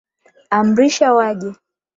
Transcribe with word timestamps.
Amrisha 0.57 1.07
waje 1.17 1.49